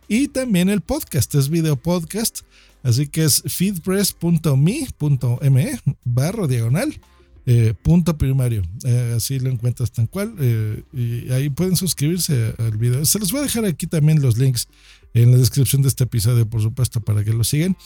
Y 0.08 0.30
también 0.30 0.70
el 0.70 0.80
podcast, 0.80 1.36
es 1.36 1.50
video 1.50 1.76
podcast, 1.76 2.44
así 2.82 3.08
que 3.08 3.26
es 3.26 3.44
feedpress.me.me 3.46 5.80
barro 6.06 6.48
diagonal 6.48 6.98
eh, 7.48 7.76
punto 7.80 8.18
primario. 8.18 8.64
Eh, 8.84 9.14
así 9.16 9.40
lo 9.40 9.50
encuentras 9.50 9.92
tan 9.92 10.08
cual. 10.08 10.34
Eh, 10.40 10.82
y 10.94 11.32
ahí 11.32 11.50
pueden 11.50 11.76
suscribirse 11.76 12.56
al 12.58 12.78
video. 12.78 13.06
Se 13.06 13.20
los 13.20 13.32
voy 13.32 13.42
a 13.42 13.44
dejar 13.44 13.66
aquí 13.66 13.88
también 13.88 14.22
los 14.22 14.38
links 14.38 14.68
en 15.14 15.32
la 15.32 15.38
descripción 15.38 15.82
de 15.82 15.88
este 15.88 16.06
episodio, 16.06 16.50
por 16.50 16.62
supuesto, 16.62 17.02
para 17.02 17.24
que 17.24 17.34
lo 17.34 17.44
sigan. 17.44 17.78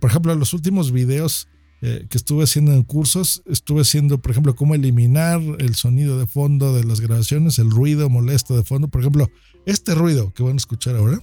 por 0.00 0.10
ejemplo, 0.10 0.34
los 0.34 0.52
últimos 0.52 0.90
videos 0.90 1.46
que 1.80 2.16
estuve 2.16 2.42
haciendo 2.42 2.72
en 2.72 2.82
cursos, 2.82 3.42
estuve 3.46 3.82
haciendo, 3.82 4.18
por 4.18 4.32
ejemplo, 4.32 4.56
cómo 4.56 4.74
eliminar 4.74 5.40
el 5.58 5.76
sonido 5.76 6.18
de 6.18 6.26
fondo 6.26 6.74
de 6.74 6.82
las 6.82 7.00
grabaciones, 7.00 7.60
el 7.60 7.70
ruido 7.70 8.08
molesto 8.08 8.56
de 8.56 8.64
fondo. 8.64 8.88
Por 8.88 9.02
ejemplo, 9.02 9.30
este 9.64 9.94
ruido 9.94 10.32
que 10.34 10.42
van 10.42 10.54
a 10.54 10.56
escuchar 10.56 10.96
ahora. 10.96 11.22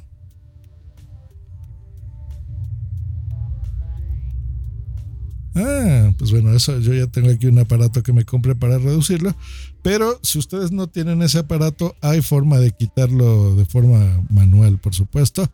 Ah, 5.56 6.12
pues 6.18 6.32
bueno, 6.32 6.54
eso 6.54 6.80
yo 6.80 6.94
ya 6.94 7.08
tengo 7.08 7.30
aquí 7.30 7.46
un 7.46 7.60
aparato 7.60 8.02
que 8.02 8.14
me 8.14 8.26
compré 8.26 8.56
para 8.56 8.80
reducirlo. 8.80 9.36
Pero 9.82 10.20
si 10.24 10.40
ustedes 10.40 10.72
no 10.72 10.88
tienen 10.88 11.22
ese 11.22 11.40
aparato, 11.40 11.96
hay 12.02 12.22
forma 12.22 12.58
de 12.60 12.72
quitarlo 12.72 13.56
de 13.56 13.66
forma 13.66 14.24
manual, 14.30 14.80
por 14.80 14.96
supuesto. 14.96 15.50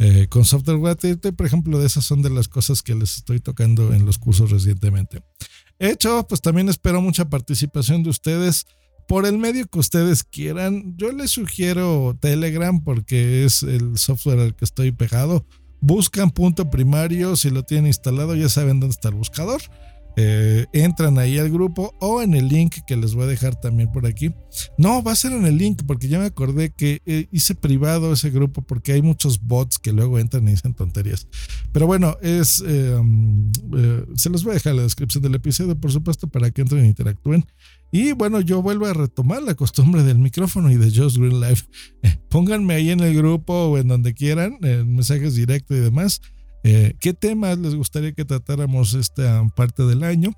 Eh, 0.00 0.26
con 0.28 0.44
software 0.44 0.80
gratuito, 0.80 1.32
por 1.32 1.46
ejemplo, 1.46 1.78
de 1.78 1.86
esas 1.86 2.04
son 2.04 2.20
de 2.22 2.30
las 2.30 2.48
cosas 2.48 2.82
que 2.82 2.96
les 2.96 3.16
estoy 3.16 3.38
tocando 3.38 3.94
en 3.94 4.04
los 4.04 4.18
cursos 4.18 4.50
recientemente. 4.50 5.22
Hecho, 5.78 6.26
pues 6.28 6.40
también 6.40 6.68
espero 6.68 7.00
mucha 7.00 7.28
participación 7.28 8.02
de 8.02 8.10
ustedes 8.10 8.66
por 9.06 9.26
el 9.26 9.38
medio 9.38 9.66
que 9.66 9.78
ustedes 9.78 10.24
quieran. 10.24 10.96
Yo 10.96 11.12
les 11.12 11.30
sugiero 11.30 12.16
Telegram 12.20 12.82
porque 12.82 13.44
es 13.44 13.62
el 13.62 13.98
software 13.98 14.40
al 14.40 14.56
que 14.56 14.64
estoy 14.64 14.90
pegado 14.90 15.46
buscan 15.84 16.30
punto 16.30 16.70
primario, 16.70 17.36
si 17.36 17.50
lo 17.50 17.62
tienen 17.62 17.88
instalado 17.88 18.34
ya 18.34 18.48
saben 18.48 18.80
dónde 18.80 18.94
está 18.94 19.08
el 19.08 19.14
buscador. 19.14 19.60
Eh, 20.16 20.66
entran 20.72 21.18
ahí 21.18 21.38
al 21.38 21.50
grupo 21.50 21.92
o 21.98 22.22
en 22.22 22.34
el 22.34 22.46
link 22.46 22.76
que 22.86 22.96
les 22.96 23.16
voy 23.16 23.24
a 23.24 23.26
dejar 23.26 23.60
también 23.60 23.90
por 23.90 24.06
aquí. 24.06 24.32
No, 24.78 25.02
va 25.02 25.10
a 25.10 25.16
ser 25.16 25.32
en 25.32 25.44
el 25.44 25.58
link 25.58 25.82
porque 25.86 26.06
ya 26.06 26.20
me 26.20 26.26
acordé 26.26 26.70
que 26.70 27.02
eh, 27.04 27.26
hice 27.32 27.56
privado 27.56 28.12
ese 28.12 28.30
grupo 28.30 28.62
porque 28.62 28.92
hay 28.92 29.02
muchos 29.02 29.42
bots 29.42 29.80
que 29.80 29.92
luego 29.92 30.20
entran 30.20 30.46
y 30.46 30.52
dicen 30.52 30.72
tonterías. 30.72 31.26
Pero 31.72 31.88
bueno, 31.88 32.16
es 32.22 32.62
eh, 32.64 32.94
um, 32.94 33.50
se 34.14 34.30
los 34.30 34.44
voy 34.44 34.52
a 34.52 34.54
dejar 34.54 34.70
en 34.70 34.76
la 34.76 34.82
descripción 34.84 35.22
del 35.22 35.34
episodio, 35.34 35.78
por 35.78 35.90
supuesto, 35.90 36.28
para 36.28 36.50
que 36.52 36.62
entren 36.62 36.84
e 36.84 36.88
interactúen. 36.88 37.44
Y 37.94 38.10
bueno, 38.10 38.40
yo 38.40 38.60
vuelvo 38.60 38.86
a 38.86 38.92
retomar 38.92 39.40
la 39.44 39.54
costumbre 39.54 40.02
del 40.02 40.18
micrófono 40.18 40.68
y 40.68 40.76
de 40.76 40.90
Just 40.90 41.16
Green 41.16 41.40
Life. 41.40 41.64
Eh, 42.02 42.18
pónganme 42.28 42.74
ahí 42.74 42.90
en 42.90 42.98
el 42.98 43.14
grupo 43.14 43.54
o 43.54 43.78
en 43.78 43.86
donde 43.86 44.14
quieran, 44.14 44.58
en 44.62 44.96
mensajes 44.96 45.36
directos 45.36 45.76
y 45.76 45.80
demás. 45.80 46.20
Eh, 46.64 46.96
¿Qué 46.98 47.14
temas 47.14 47.56
les 47.56 47.76
gustaría 47.76 48.10
que 48.10 48.24
tratáramos 48.24 48.94
esta 48.94 49.46
parte 49.54 49.84
del 49.84 50.02
año? 50.02 50.32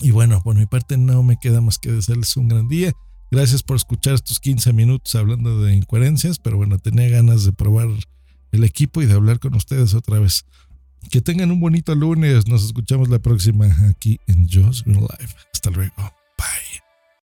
Y 0.00 0.10
bueno, 0.10 0.42
por 0.42 0.56
mi 0.56 0.66
parte 0.66 0.98
no 0.98 1.22
me 1.22 1.36
queda 1.36 1.60
más 1.60 1.78
que 1.78 1.92
desearles 1.92 2.36
un 2.36 2.48
gran 2.48 2.66
día. 2.66 2.92
Gracias 3.30 3.62
por 3.62 3.76
escuchar 3.76 4.14
estos 4.14 4.40
15 4.40 4.72
minutos 4.72 5.14
hablando 5.14 5.62
de 5.62 5.76
incoherencias, 5.76 6.40
pero 6.40 6.56
bueno, 6.56 6.78
tenía 6.78 7.08
ganas 7.08 7.44
de 7.44 7.52
probar 7.52 7.86
el 8.50 8.64
equipo 8.64 9.00
y 9.00 9.06
de 9.06 9.12
hablar 9.12 9.38
con 9.38 9.54
ustedes 9.54 9.94
otra 9.94 10.18
vez. 10.18 10.44
Que 11.08 11.20
tengan 11.20 11.52
un 11.52 11.60
bonito 11.60 11.94
lunes. 11.94 12.48
Nos 12.48 12.64
escuchamos 12.64 13.10
la 13.10 13.20
próxima 13.20 13.68
aquí 13.88 14.18
en 14.26 14.48
Joe's 14.48 14.82
Green 14.82 15.02
Live. 15.02 15.34
Hasta 15.54 15.70
luego. 15.70 16.17
Bye. 16.38 16.87